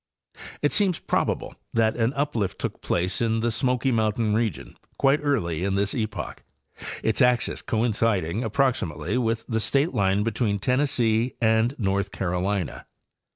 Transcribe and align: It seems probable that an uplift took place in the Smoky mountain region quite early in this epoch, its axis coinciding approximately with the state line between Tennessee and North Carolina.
It 0.63 0.73
seems 0.73 0.97
probable 0.97 1.53
that 1.75 1.95
an 1.95 2.11
uplift 2.15 2.57
took 2.57 2.81
place 2.81 3.21
in 3.21 3.41
the 3.41 3.51
Smoky 3.51 3.91
mountain 3.91 4.33
region 4.33 4.75
quite 4.97 5.19
early 5.21 5.63
in 5.63 5.75
this 5.75 5.93
epoch, 5.93 6.41
its 7.03 7.21
axis 7.21 7.61
coinciding 7.61 8.43
approximately 8.43 9.19
with 9.19 9.45
the 9.47 9.59
state 9.59 9.93
line 9.93 10.23
between 10.23 10.57
Tennessee 10.57 11.35
and 11.39 11.75
North 11.77 12.11
Carolina. 12.11 12.87